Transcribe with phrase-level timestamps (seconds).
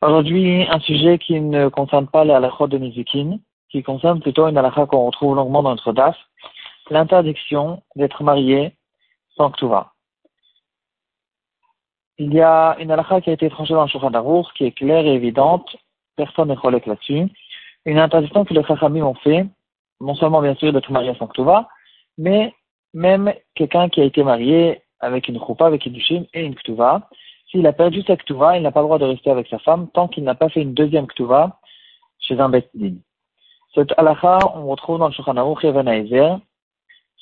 [0.00, 3.38] Aujourd'hui, un sujet qui ne concerne pas la halakha de Nizikin,
[3.70, 6.16] qui concerne plutôt une halakha qu'on retrouve longuement dans notre DAF,
[6.88, 8.74] l'interdiction d'être marié
[9.36, 9.92] sans ktuva.
[12.16, 15.04] Il y a une halakha qui a été tranchée dans le Shulchan qui est claire
[15.04, 15.76] et évidente,
[16.16, 17.28] personne n'est collègue là-dessus.
[17.84, 19.46] Une interdiction que les Chachamim ont fait,
[20.00, 21.68] non seulement bien sûr d'être marié sans ktuva,
[22.16, 22.54] mais
[22.94, 27.08] même quelqu'un qui a été marié avec une choupa, avec une dushim et une ktuva,
[27.50, 29.88] s'il a perdu sa ktuva, il n'a pas le droit de rester avec sa femme
[29.92, 31.60] tant qu'il n'a pas fait une deuxième ktuva
[32.18, 32.96] chez un bet din.
[33.74, 35.64] Cette halakha, on retrouve dans le Shulchan Aruch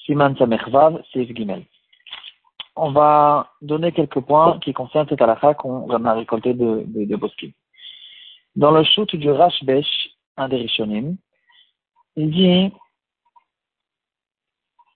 [0.04, 1.64] Siman Samechvav, Seif Gimel.
[2.76, 7.18] On va donner quelques points qui concernent cette halakha qu'on a récolté de, de, de.
[8.56, 11.16] Dans le shoot du Rashbesh, un des Rishonim,
[12.16, 12.72] il dit,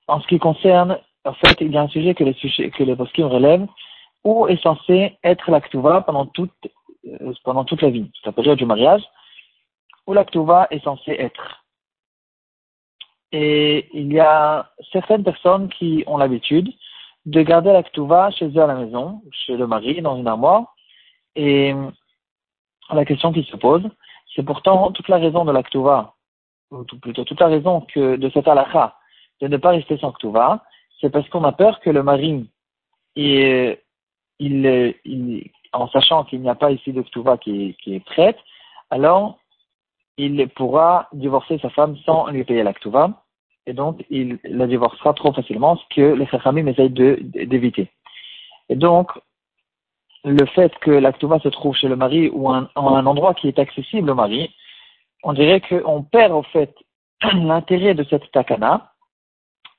[0.09, 2.83] en ce qui concerne, en fait, il y a un sujet que les, sujets, que
[2.83, 3.67] les relèvent,
[4.25, 5.61] où est censé être la
[6.03, 6.53] pendant toute,
[7.07, 9.03] euh, pendant toute la vie, c'est la période du mariage,
[10.07, 10.25] où la
[10.71, 11.65] est censée être.
[13.33, 16.73] Et il y a certaines personnes qui ont l'habitude
[17.27, 17.83] de garder la
[18.31, 20.75] chez eux à la maison, chez le mari, dans une armoire.
[21.35, 21.75] Et
[22.93, 23.83] la question qui se pose,
[24.35, 25.63] c'est pourtant toute la raison de la
[26.71, 28.97] ou plutôt toute la raison que de cette halakha,
[29.41, 30.63] de ne pas rester sans ktuva,
[31.01, 32.49] c'est parce qu'on a peur que le mari,
[33.17, 33.77] il,
[34.39, 38.39] il, en sachant qu'il n'y a pas ici de ktuva qui, qui est prête,
[38.91, 39.39] alors
[40.17, 43.23] il pourra divorcer sa femme sans lui payer la ktuva,
[43.67, 47.91] et donc il la divorcera trop facilement, ce que les chachamim essayent d'éviter.
[48.69, 49.13] Et donc,
[50.25, 53.49] le fait que la ktuva se trouve chez le mari ou en un endroit qui
[53.49, 54.55] est accessible au mari,
[55.23, 56.75] on dirait qu'on perd au fait
[57.33, 58.93] l'intérêt de cette takana,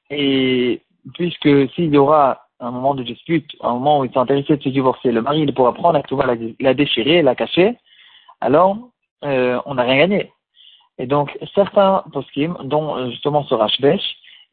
[0.09, 0.81] et
[1.13, 4.63] puisque s'il y aura un moment de dispute, un moment où ils sont intéressés de
[4.63, 7.77] se divorcer, le mari il pourra prendre la la, déchirer, la cacher,
[8.41, 8.77] alors
[9.23, 10.31] euh, on n'a rien gagné.
[10.97, 14.01] Et donc, certains poskim, dont euh, justement ce Rashbesh,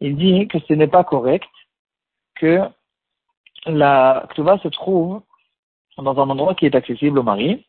[0.00, 1.48] il dit que ce n'est pas correct
[2.34, 2.60] que
[3.66, 5.22] la Ktuva se trouve
[5.96, 7.64] dans un endroit qui est accessible au mari.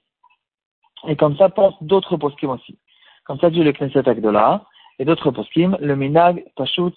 [1.08, 2.78] Et comme ça pensent d'autres poskim aussi.
[3.26, 4.66] Comme ça dit le Knesset Akdola
[5.00, 6.94] et d'autres poskim, le Minag Pashut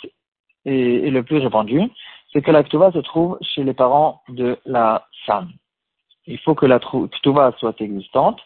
[0.69, 1.83] est, le plus répandu,
[2.33, 5.51] c'est que la Ktuva se trouve chez les parents de la femme.
[6.27, 8.39] Il faut que la Ktuva soit existante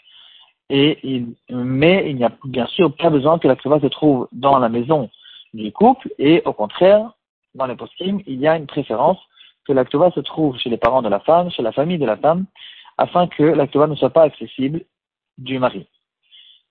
[0.71, 4.69] et mais il n'y a bien sûr pas besoin que la se trouve dans la
[4.69, 5.11] maison
[5.53, 7.12] du couple, et au contraire,
[7.55, 9.19] dans les post il y a une préférence
[9.66, 12.16] que la se trouve chez les parents de la femme, chez la famille de la
[12.16, 12.47] femme,
[12.97, 14.82] afin que la ne soit pas accessible
[15.38, 15.87] du mari.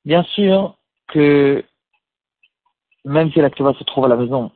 [0.04, 0.76] Bien sûr
[1.08, 1.64] que
[3.06, 4.52] même si la se trouve à la maison,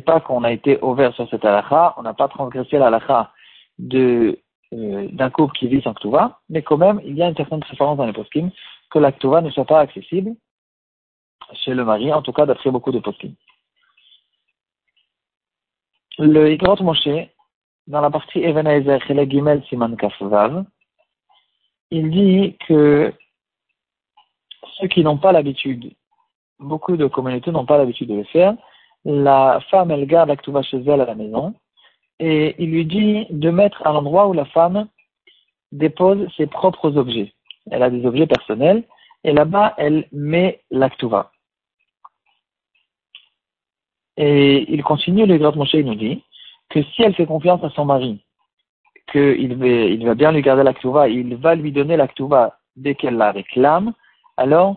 [0.00, 3.32] pas qu'on a été ouvert sur cette halakha, on n'a pas transgressé la halakha
[3.78, 4.38] de
[4.72, 7.60] euh, d'un couple qui vit sans Ktuva, mais quand même, il y a une certaine
[7.60, 8.50] préférence dans les poskim
[8.90, 10.34] que la Ktuva ne soit pas accessible
[11.52, 13.34] chez le mari, en tout cas d'après beaucoup de poskim.
[16.18, 17.28] Le Ikrot Moshe,
[17.86, 20.64] dans la partie Evenezer Gimel Siman Kafvav,
[21.90, 23.12] il dit que
[24.78, 25.92] ceux qui n'ont pas l'habitude,
[26.58, 28.54] beaucoup de communautés n'ont pas l'habitude de le faire,
[29.04, 31.54] la femme, elle garde la chez elle à la maison,
[32.18, 34.88] et il lui dit de mettre à l'endroit où la femme
[35.72, 37.32] dépose ses propres objets.
[37.70, 38.84] Elle a des objets personnels
[39.24, 41.32] et là-bas elle met l'actuva.
[44.16, 46.22] Et il continue, le grand Moshe, nous dit
[46.68, 48.24] que si elle fait confiance à son mari,
[49.10, 49.56] qu'il
[50.04, 53.94] va, bien lui garder l'actuva, il va lui donner l'actuva dès qu'elle la réclame,
[54.36, 54.76] alors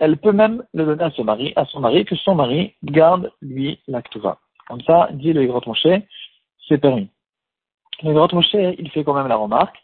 [0.00, 3.30] elle peut même le donner à son mari, à son mari, que son mari garde
[3.42, 4.38] lui l'actuva.
[4.66, 5.86] Comme ça, dit le grand Moshe,
[6.66, 7.08] c'est permis.
[8.02, 9.76] Le Grand Moshe, il fait quand même la remarque.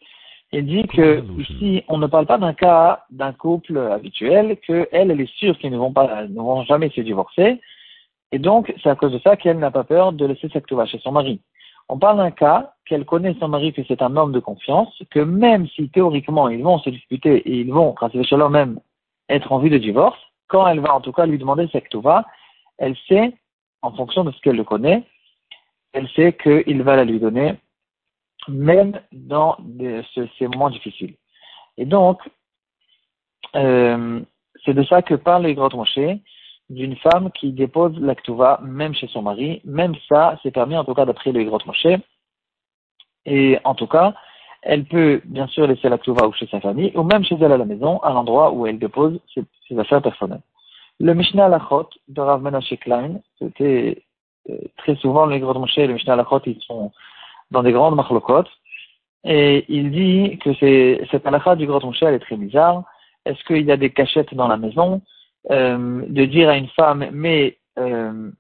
[0.52, 5.10] Il dit que ici, on ne parle pas d'un cas d'un couple habituel, que elle,
[5.20, 7.60] est sûre qu'ils ne vont pas, ne vont jamais se divorcer.
[8.32, 10.98] Et donc, c'est à cause de ça qu'elle n'a pas peur de laisser sa chez
[10.98, 11.40] son mari.
[11.88, 15.20] On parle d'un cas qu'elle connaît son mari, que c'est un homme de confiance, que
[15.20, 18.80] même si théoriquement ils vont se disputer et ils vont, grâce à même,
[19.28, 20.18] être en vue de divorce,
[20.48, 21.80] quand elle va en tout cas lui demander sa
[22.78, 23.32] elle sait,
[23.82, 25.04] en fonction de ce qu'elle le connaît,
[25.92, 27.54] elle sait qu'il va la lui donner,
[28.48, 29.56] même dans
[30.14, 31.14] ces moments difficiles.
[31.78, 32.20] Et donc,
[33.54, 34.20] euh,
[34.64, 35.98] c'est de ça que parle les grands Moshe,
[36.68, 39.60] d'une femme qui dépose l'actuva même chez son mari.
[39.64, 42.00] Même ça, c'est permis en tout cas d'après les grands Moshe.
[43.24, 44.14] Et en tout cas,
[44.62, 47.56] elle peut bien sûr laisser l'actuva ou chez sa famille, ou même chez elle à
[47.56, 50.42] la maison, à l'endroit où elle dépose ses, affaires personnelles.
[50.98, 54.02] Le Mishnah Lachot de Rav Menashe Klein, c'était
[54.50, 56.92] euh, très souvent, les grands Moshe et les Mishnah Lachot, ils sont
[57.50, 58.44] dans des grandes machlokot.
[59.24, 60.54] Et il dit que
[61.10, 62.84] cette halakha du Grand Moshe, elle est très bizarre.
[63.24, 65.02] Est-ce qu'il y a des cachettes dans la maison?
[65.50, 68.30] Euh, De dire à une femme, mais euh,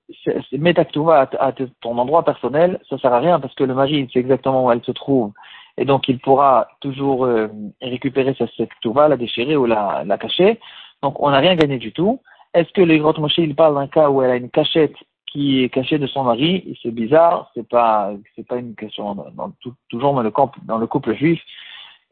[0.52, 3.98] mets ta à, à, ton endroit personnel, ça sert à rien parce que le mari,
[3.98, 5.32] il sait exactement où elle se trouve.
[5.78, 7.48] Et donc, il pourra toujours euh,
[7.82, 10.58] récupérer sa ketouva, la déchirer ou la, la cacher.
[11.02, 12.20] Donc, on n'a rien gagné du tout.
[12.54, 14.96] Est-ce que les Grand Moshe, il parle d'un cas où elle a une cachette
[15.26, 19.52] qui est caché de son mari, c'est bizarre, c'est pas, c'est pas une question dans,
[19.90, 20.32] toujours dans le,
[20.64, 21.42] dans le couple juif,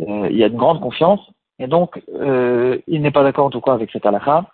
[0.02, 1.20] euh, il y a une grande confiance,
[1.58, 4.50] et donc euh, il n'est pas d'accord en tout cas avec cette halakha,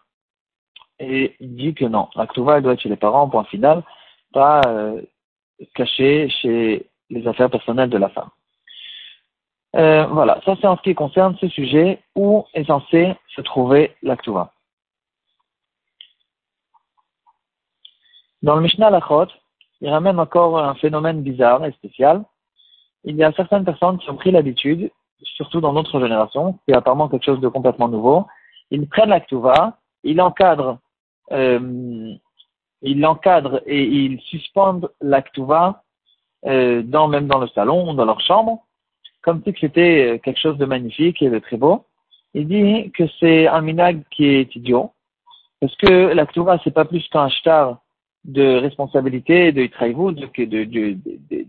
[1.00, 3.82] et il dit que non, la elle doit être chez les parents, point final,
[4.32, 5.00] pas euh,
[5.74, 8.28] caché chez les affaires personnelles de la femme.
[9.76, 13.94] Euh, voilà, ça c'est en ce qui concerne ce sujet où est censé se trouver
[14.02, 14.52] l'actuva.
[18.42, 19.26] Dans le Mishnah Lachot,
[19.80, 22.24] il ramène encore un phénomène bizarre et spécial.
[23.04, 24.90] Il y a certaines personnes qui ont pris l'habitude,
[25.22, 28.26] surtout dans notre génération, c'est apparemment quelque chose de complètement nouveau,
[28.70, 30.78] ils prennent l'actuva, ils l'encadrent,
[31.32, 32.12] euh,
[32.82, 35.82] ils l'encadrent et ils suspendent l'actuva
[36.46, 38.66] euh, dans, même dans le salon, dans leur chambre,
[39.22, 41.84] comme si c'était quelque chose de magnifique et de très beau.
[42.34, 44.92] Il dit que c'est un minag qui est idiot,
[45.60, 47.78] parce que l'actuva c'est pas plus qu'un shtar
[48.24, 50.96] de responsabilité, de de, de, de,
[51.30, 51.46] de,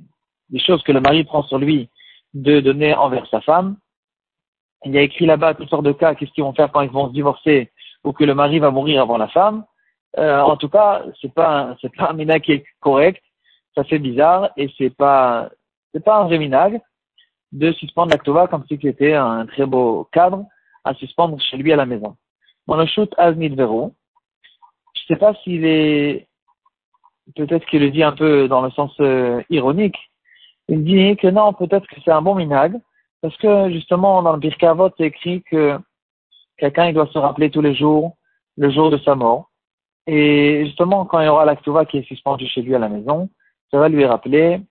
[0.50, 1.90] des choses que le mari prend sur lui
[2.34, 3.78] de donner envers sa femme.
[4.86, 6.90] Il y a écrit là-bas toutes sortes de cas, qu'est-ce qu'ils vont faire quand ils
[6.90, 7.72] vont se divorcer
[8.04, 9.64] ou que le mari va mourir avant la femme.
[10.18, 13.22] Euh, en tout cas, c'est pas c'est pas un minag qui est correct,
[13.76, 15.50] ça fait bizarre et c'est pas
[15.94, 16.82] c'est pas un vrai minag
[17.52, 20.46] de suspendre l'actova comme si c'était un très beau cadre
[20.84, 22.16] à suspendre chez lui à la maison.
[22.68, 23.94] Mon le shoot Aznid Vero,
[24.96, 26.28] je sais pas s'il est
[27.36, 29.98] peut-être qu'il le dit un peu dans le sens euh, ironique,
[30.68, 32.80] il dit que non, peut-être que c'est un bon minag,
[33.22, 35.78] parce que justement dans le Birkavot, c'est écrit que
[36.58, 38.16] quelqu'un il doit se rappeler tous les jours
[38.58, 39.50] le jour de sa mort.
[40.08, 43.30] Et justement, quand il y aura l'actuva qui est suspendu chez lui à la maison,
[43.70, 44.62] ça va lui rappeler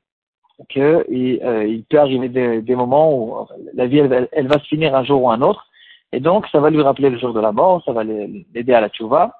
[0.68, 5.04] qu'il euh, il peut arriver des, moments où la vie elle, va se finir un
[5.04, 5.66] jour ou un autre,
[6.12, 8.80] et donc ça va lui rappeler le jour de la mort, ça va l'aider à
[8.80, 9.34] la tchouva.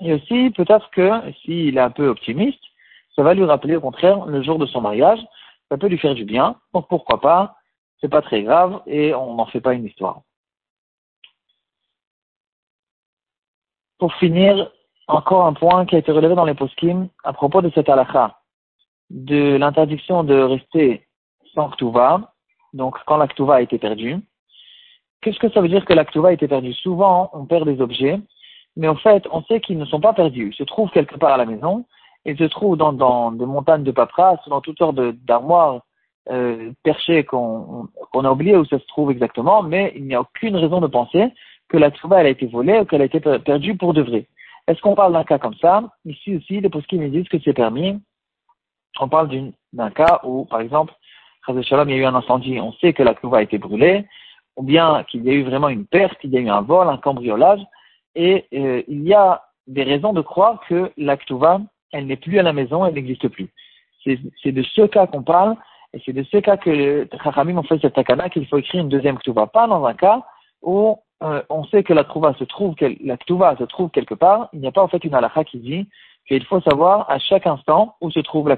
[0.00, 1.10] Et aussi, peut-être que
[1.42, 2.62] s'il est un peu optimiste,
[3.14, 5.20] ça va lui rappeler au contraire le jour de son mariage.
[5.68, 6.56] Ça peut lui faire du bien.
[6.72, 7.56] Donc pourquoi pas?
[8.00, 10.22] C'est pas très grave et on n'en fait pas une histoire.
[13.98, 14.72] Pour finir,
[15.06, 18.39] encore un point qui a été relevé dans les poskim à propos de cette halakha,
[19.10, 21.06] de l'interdiction de rester
[21.54, 22.32] sans ktuva,
[22.72, 24.16] donc quand la a été perdue.
[25.20, 26.72] Qu'est-ce que ça veut dire que la a été perdue?
[26.72, 28.20] Souvent, on perd des objets
[28.76, 30.50] mais en fait, on sait qu'ils ne sont pas perdus.
[30.52, 31.84] Ils se trouvent quelque part à la maison,
[32.24, 35.82] ils se trouvent dans, dans des montagnes de paperasse, dans toutes sortes d'armoires
[36.30, 40.56] euh, perchées qu'on a oublié où ça se trouve exactement, mais il n'y a aucune
[40.56, 41.32] raison de penser
[41.68, 44.26] que la elle a été volée ou qu'elle a été perdue pour de vrai.
[44.66, 45.82] Est-ce qu'on parle d'un cas comme ça?
[46.04, 48.00] Ici aussi, les poskim disent que c'est permis.
[48.98, 50.92] On parle d'un cas où, par exemple,
[51.48, 54.04] il y a eu un incendie, on sait que la tchouba a été brûlée,
[54.56, 56.88] ou bien qu'il y a eu vraiment une perte, qu'il y a eu un vol,
[56.88, 57.60] un cambriolage,
[58.14, 61.60] et euh, il y a des raisons de croire que l'actuva,
[61.92, 63.48] elle n'est plus à la maison, elle n'existe plus.
[64.04, 65.56] C'est de ce cas qu'on parle,
[65.92, 68.88] et c'est de ce cas que Chachamim ont fait cette takana qu'il faut écrire une
[68.88, 69.46] deuxième ktuva.
[69.46, 70.22] Pas dans un cas
[70.62, 72.74] où euh, on sait que la se trouve,
[73.04, 73.16] la
[73.56, 75.88] se trouve quelque part, il n'y a pas en fait une halakha qui dit
[76.26, 78.56] qu'il faut savoir à chaque instant où se trouve la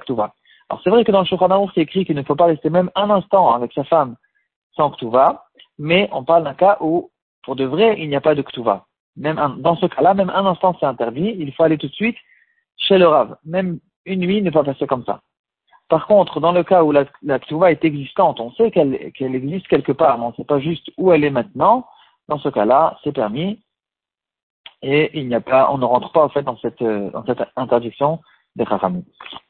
[0.68, 2.90] Alors c'est vrai que dans le Shulchan c'est écrit qu'il ne faut pas rester même
[2.94, 4.16] un instant avec sa femme
[4.76, 5.44] sans ktuva,
[5.78, 7.10] mais on parle d'un cas où,
[7.42, 8.86] pour de vrai, il n'y a pas de ktuva.
[9.16, 12.16] Même dans ce cas-là, même un instant c'est interdit, il faut aller tout de suite
[12.76, 13.36] chez le Rav.
[13.44, 15.20] Même une nuit ne pas passer comme ça.
[15.88, 17.38] Par contre, dans le cas où la, la
[17.70, 21.12] est existante, on sait qu'elle existe quelque part, mais on ne sait pas juste où
[21.12, 21.86] elle est maintenant,
[22.28, 23.62] dans ce cas-là, c'est permis
[24.82, 27.42] et il n'y a pas, on ne rentre pas en fait dans cette, dans cette
[27.56, 28.20] interdiction
[28.56, 29.02] des Chachamim.